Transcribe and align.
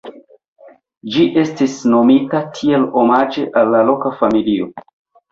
Ĝi 1.15 1.25
estis 1.41 1.75
nomita 1.93 2.41
tiel 2.59 2.85
omaĝe 3.01 3.43
al 3.61 3.77
loka 3.91 4.13
familio. 4.23 4.71